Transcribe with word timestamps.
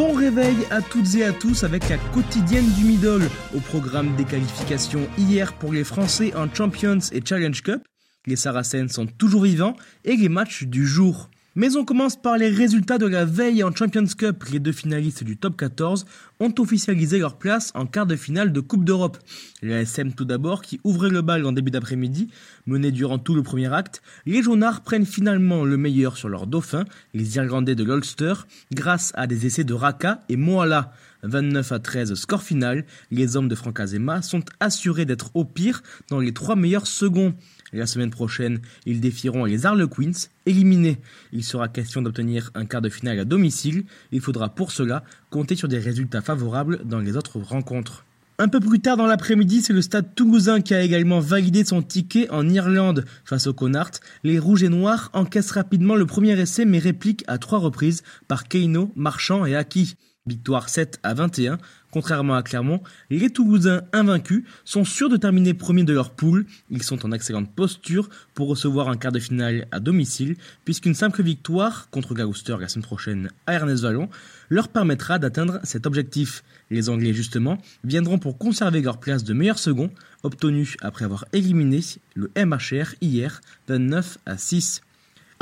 Bon 0.00 0.14
réveil 0.14 0.56
à 0.70 0.80
toutes 0.80 1.14
et 1.16 1.24
à 1.24 1.32
tous 1.34 1.62
avec 1.62 1.90
la 1.90 1.98
quotidienne 1.98 2.64
du 2.72 2.84
middle 2.84 3.28
au 3.54 3.60
programme 3.60 4.16
des 4.16 4.24
qualifications 4.24 5.06
hier 5.18 5.52
pour 5.52 5.74
les 5.74 5.84
Français 5.84 6.34
en 6.34 6.48
Champions 6.50 7.00
et 7.12 7.20
Challenge 7.22 7.60
Cup. 7.60 7.82
Les 8.24 8.36
Saracens 8.36 8.90
sont 8.90 9.04
toujours 9.04 9.42
vivants 9.42 9.76
et 10.06 10.16
les 10.16 10.30
matchs 10.30 10.64
du 10.64 10.86
jour. 10.86 11.28
Mais 11.56 11.76
on 11.76 11.84
commence 11.84 12.14
par 12.14 12.38
les 12.38 12.48
résultats 12.48 12.98
de 12.98 13.06
la 13.06 13.24
veille 13.24 13.64
en 13.64 13.74
Champions 13.74 14.06
Cup. 14.06 14.44
Les 14.52 14.60
deux 14.60 14.70
finalistes 14.70 15.24
du 15.24 15.36
top 15.36 15.56
14 15.56 16.06
ont 16.38 16.54
officialisé 16.58 17.18
leur 17.18 17.38
place 17.38 17.72
en 17.74 17.86
quart 17.86 18.06
de 18.06 18.14
finale 18.14 18.52
de 18.52 18.60
Coupe 18.60 18.84
d'Europe. 18.84 19.18
SM 19.60 20.12
tout 20.12 20.24
d'abord 20.24 20.62
qui 20.62 20.80
ouvrait 20.84 21.10
le 21.10 21.22
bal 21.22 21.44
en 21.44 21.50
début 21.50 21.72
d'après-midi, 21.72 22.28
mené 22.66 22.92
durant 22.92 23.18
tout 23.18 23.34
le 23.34 23.42
premier 23.42 23.72
acte. 23.72 24.00
Les 24.26 24.44
Jaunards 24.44 24.82
prennent 24.82 25.06
finalement 25.06 25.64
le 25.64 25.76
meilleur 25.76 26.16
sur 26.16 26.28
leur 26.28 26.46
dauphin, 26.46 26.84
les 27.14 27.34
Irlandais 27.34 27.74
de 27.74 27.82
l'Ulster, 27.82 28.34
grâce 28.72 29.10
à 29.16 29.26
des 29.26 29.46
essais 29.46 29.64
de 29.64 29.74
Raka 29.74 30.20
et 30.28 30.36
Moala. 30.36 30.92
29 31.22 31.72
à 31.72 31.78
13 31.78 32.14
score 32.14 32.42
final, 32.42 32.84
les 33.10 33.36
hommes 33.36 33.48
de 33.48 33.54
Franck 33.54 33.80
Azema 33.80 34.22
sont 34.22 34.44
assurés 34.60 35.04
d'être 35.04 35.30
au 35.34 35.44
pire 35.44 35.82
dans 36.08 36.20
les 36.20 36.32
trois 36.32 36.56
meilleurs 36.56 36.86
seconds. 36.86 37.34
La 37.72 37.86
semaine 37.86 38.10
prochaine, 38.10 38.60
ils 38.86 39.00
défieront 39.00 39.44
les 39.44 39.66
Harlequins, 39.66 40.28
éliminés. 40.46 40.98
Il 41.32 41.44
sera 41.44 41.68
question 41.68 42.02
d'obtenir 42.02 42.50
un 42.54 42.66
quart 42.66 42.82
de 42.82 42.88
finale 42.88 43.20
à 43.20 43.24
domicile. 43.24 43.84
Il 44.12 44.20
faudra 44.20 44.48
pour 44.54 44.72
cela 44.72 45.04
compter 45.30 45.56
sur 45.56 45.68
des 45.68 45.78
résultats 45.78 46.22
favorables 46.22 46.80
dans 46.84 46.98
les 46.98 47.16
autres 47.16 47.38
rencontres. 47.38 48.04
Un 48.42 48.48
peu 48.48 48.58
plus 48.58 48.80
tard 48.80 48.96
dans 48.96 49.06
l'après-midi, 49.06 49.60
c'est 49.60 49.74
le 49.74 49.82
stade 49.82 50.14
toulousain 50.14 50.62
qui 50.62 50.72
a 50.72 50.80
également 50.80 51.20
validé 51.20 51.62
son 51.62 51.82
ticket 51.82 52.30
en 52.30 52.48
Irlande. 52.48 53.04
Face 53.26 53.46
au 53.46 53.52
Connacht, 53.52 54.00
les 54.24 54.38
Rouges 54.38 54.62
et 54.62 54.70
Noirs 54.70 55.10
encaissent 55.12 55.50
rapidement 55.50 55.94
le 55.94 56.06
premier 56.06 56.40
essai 56.40 56.64
mais 56.64 56.78
répliquent 56.78 57.22
à 57.26 57.36
trois 57.36 57.58
reprises 57.58 58.02
par 58.28 58.48
Keino, 58.48 58.92
Marchand 58.96 59.44
et 59.44 59.54
Aki. 59.54 59.94
Victoire 60.26 60.68
7 60.68 61.00
à 61.02 61.14
21. 61.14 61.56
Contrairement 61.90 62.34
à 62.34 62.42
Clermont, 62.42 62.82
les 63.08 63.30
Toulousains 63.30 63.82
invaincus 63.94 64.44
sont 64.64 64.84
sûrs 64.84 65.08
de 65.08 65.16
terminer 65.16 65.54
premier 65.54 65.82
de 65.82 65.94
leur 65.94 66.10
poule. 66.10 66.44
Ils 66.70 66.82
sont 66.82 67.06
en 67.06 67.12
excellente 67.12 67.50
posture 67.54 68.10
pour 68.34 68.48
recevoir 68.48 68.88
un 68.88 68.96
quart 68.96 69.12
de 69.12 69.18
finale 69.18 69.66
à 69.72 69.80
domicile, 69.80 70.36
puisqu'une 70.66 70.94
simple 70.94 71.22
victoire 71.22 71.88
contre 71.90 72.14
Gloucester 72.14 72.56
la 72.60 72.68
semaine 72.68 72.84
prochaine 72.84 73.30
à 73.46 73.54
Ernest 73.54 73.82
Vallon 73.82 74.10
leur 74.50 74.68
permettra 74.68 75.18
d'atteindre 75.18 75.58
cet 75.64 75.86
objectif. 75.86 76.44
Les 76.70 76.90
Anglais, 76.90 77.14
justement, 77.14 77.56
viendront 77.82 78.18
pour 78.18 78.36
conserver 78.36 78.82
leur 78.82 79.00
place 79.00 79.24
de 79.24 79.32
meilleur 79.32 79.58
second, 79.58 79.90
obtenue 80.22 80.76
après 80.82 81.06
avoir 81.06 81.24
éliminé 81.32 81.80
le 82.14 82.30
MHR 82.36 82.94
hier 83.00 83.40
29 83.68 84.18
à 84.26 84.36
6. 84.36 84.82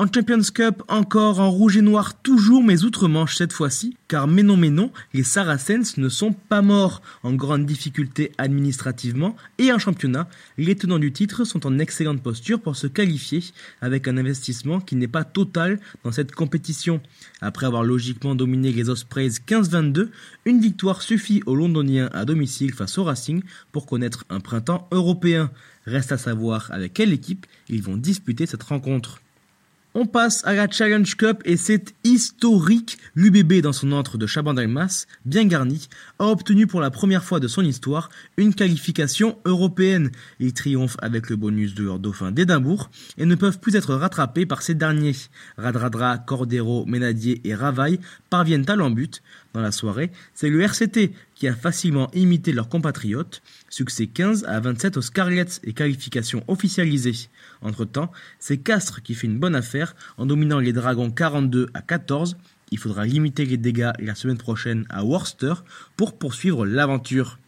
En 0.01 0.07
Champions 0.07 0.53
Cup, 0.55 0.85
encore 0.87 1.41
en 1.41 1.51
rouge 1.51 1.77
et 1.77 1.83
noir, 1.83 2.23
toujours, 2.23 2.63
mais 2.63 2.85
outre-Manche 2.85 3.35
cette 3.35 3.53
fois-ci, 3.53 3.97
car 4.07 4.29
mais 4.29 4.45
non 4.45 4.57
mais 4.57 4.71
non, 4.71 4.93
les 5.13 5.25
Saracens 5.25 5.97
ne 5.97 6.09
sont 6.09 6.33
pas 6.33 6.63
morts 6.63 7.03
en 7.25 7.33
grande 7.33 7.67
difficulté 7.67 8.31
administrativement, 8.39 9.35
et 9.59 9.73
en 9.73 9.81
championnat, 9.81 10.29
les 10.57 10.77
tenants 10.77 11.01
du 11.01 11.11
titre 11.11 11.43
sont 11.43 11.67
en 11.67 11.81
excellente 11.81 12.23
posture 12.23 12.61
pour 12.61 12.77
se 12.77 12.87
qualifier 12.87 13.43
avec 13.81 14.07
un 14.07 14.17
investissement 14.19 14.79
qui 14.79 14.95
n'est 14.95 15.09
pas 15.09 15.25
total 15.25 15.81
dans 16.05 16.13
cette 16.13 16.31
compétition. 16.31 17.01
Après 17.41 17.67
avoir 17.67 17.83
logiquement 17.83 18.37
dominé 18.37 18.71
les 18.71 18.91
Ospreys 18.91 19.41
15-22, 19.49 20.11
une 20.45 20.61
victoire 20.61 21.03
suffit 21.03 21.43
aux 21.45 21.57
Londoniens 21.57 22.09
à 22.13 22.25
domicile 22.25 22.73
face 22.73 22.99
au 22.99 23.03
Racing 23.03 23.43
pour 23.73 23.87
connaître 23.87 24.25
un 24.31 24.39
printemps 24.39 24.87
européen. 24.93 25.51
Reste 25.87 26.13
à 26.13 26.19
savoir 26.19 26.71
avec 26.71 26.95
quelle 26.95 27.13
équipe 27.13 27.47
ils 27.69 27.83
vont 27.83 27.97
disputer 27.97 28.47
cette 28.47 28.63
rencontre. 28.63 29.21
On 29.95 30.05
passe 30.05 30.45
à 30.45 30.53
la 30.53 30.71
Challenge 30.71 31.17
Cup 31.17 31.41
et 31.47 31.57
c'est 31.57 31.95
historique. 32.05 32.99
L'UBB 33.15 33.63
dans 33.63 33.73
son 33.73 33.93
entre 33.93 34.19
de 34.19 34.27
Chabandelmas, 34.27 35.07
bien 35.25 35.47
garni, 35.47 35.89
a 36.19 36.27
obtenu 36.27 36.67
pour 36.67 36.83
la 36.83 36.91
première 36.91 37.25
fois 37.25 37.41
de 37.41 37.49
son 37.49 37.63
histoire 37.65 38.11
une 38.37 38.55
qualification 38.55 39.39
européenne. 39.47 40.11
Ils 40.41 40.53
triomphent 40.53 40.99
avec 41.01 41.31
le 41.31 41.37
bonus 41.37 41.75
de 41.75 41.85
leur 41.85 41.99
dauphin 41.99 42.33
d'Édimbourg 42.33 42.91
et 43.17 43.25
ne 43.25 43.35
peuvent 43.35 43.61
plus 43.61 43.77
être 43.77 43.95
rattrapés 43.95 44.45
par 44.45 44.61
ces 44.61 44.75
derniers. 44.75 45.17
Radradra, 45.57 46.19
Cordero, 46.19 46.85
Ménadier 46.85 47.41
et 47.45 47.55
Ravaille 47.55 47.99
parviennent 48.29 48.69
à 48.69 48.77
l'embut. 48.77 49.23
Dans 49.55 49.63
la 49.63 49.73
soirée, 49.73 50.13
c'est 50.35 50.51
le 50.51 50.61
RCT 50.61 51.13
qui 51.35 51.49
a 51.49 51.55
facilement 51.55 52.11
imité 52.13 52.53
leurs 52.53 52.69
compatriotes. 52.69 53.43
Succès 53.71 54.07
15 54.07 54.45
à 54.45 54.61
27 54.61 54.99
aux 54.99 55.03
Scarlets 55.03 55.61
et 55.65 55.73
qualification 55.73 56.45
officialisée. 56.49 57.31
Entre-temps, 57.63 58.13
c'est 58.39 58.59
Castres 58.59 59.03
qui 59.03 59.15
fait 59.15 59.27
une 59.27 59.39
bonne 59.39 59.55
affaire 59.55 59.78
en 60.17 60.27
dominant 60.27 60.59
les 60.59 60.73
Dragons 60.73 61.11
42 61.11 61.69
à 61.75 61.83
14. 61.83 62.37
Il 62.71 62.79
faudra 62.79 63.05
limiter 63.05 63.45
les 63.45 63.57
dégâts 63.57 63.93
la 63.99 64.15
semaine 64.15 64.39
prochaine 64.39 64.85
à 64.91 65.05
Worcester 65.05 65.55
pour 65.97 66.19
poursuivre 66.19 66.67
l'aventure. 66.67 67.39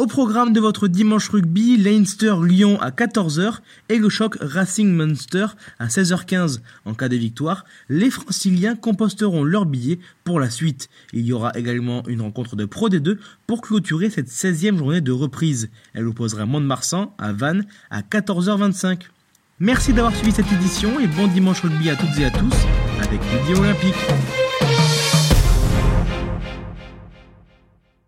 Au 0.00 0.06
programme 0.06 0.52
de 0.52 0.60
votre 0.60 0.86
dimanche 0.86 1.28
rugby, 1.28 1.76
Leinster-Lyon 1.76 2.80
à 2.80 2.90
14h 2.90 3.58
et 3.88 3.98
le 3.98 4.08
choc 4.08 4.36
Racing-Munster 4.40 5.46
à 5.80 5.88
16h15. 5.88 6.60
En 6.84 6.94
cas 6.94 7.08
de 7.08 7.16
victoire, 7.16 7.64
les 7.88 8.08
franciliens 8.08 8.76
composteront 8.76 9.42
leur 9.42 9.66
billet 9.66 9.98
pour 10.22 10.38
la 10.38 10.50
suite. 10.50 10.88
Il 11.12 11.26
y 11.26 11.32
aura 11.32 11.50
également 11.58 12.06
une 12.06 12.20
rencontre 12.20 12.54
de 12.54 12.64
Pro 12.64 12.88
D2 12.88 13.18
pour 13.48 13.60
clôturer 13.60 14.08
cette 14.08 14.28
16e 14.28 14.76
journée 14.76 15.00
de 15.00 15.10
reprise. 15.10 15.68
Elle 15.94 16.06
opposera 16.06 16.46
Mont-de-Marsan 16.46 17.12
à 17.18 17.32
Vannes 17.32 17.66
à 17.90 18.02
14h25. 18.02 19.00
Merci 19.60 19.92
d'avoir 19.92 20.14
suivi 20.14 20.30
cette 20.30 20.52
édition 20.52 21.00
et 21.00 21.08
bon 21.08 21.26
dimanche 21.26 21.62
rugby 21.62 21.90
à 21.90 21.96
toutes 21.96 22.16
et 22.20 22.26
à 22.26 22.30
tous 22.30 22.54
avec 23.02 23.20
Midi 23.20 23.58
Olympique. 23.58 23.96